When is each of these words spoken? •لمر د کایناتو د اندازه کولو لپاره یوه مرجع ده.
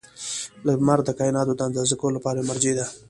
•لمر 0.65 0.99
د 1.05 1.09
کایناتو 1.19 1.53
د 1.57 1.61
اندازه 1.67 1.93
کولو 2.01 2.15
لپاره 2.17 2.37
یوه 2.39 2.49
مرجع 2.49 2.73
ده. 2.77 2.85